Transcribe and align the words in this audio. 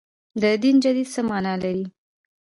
د 0.41 0.43
دین 0.61 0.77
تجدید 0.83 1.07
څه 1.13 1.21
معنا 1.29 1.53
لري. 1.63 1.85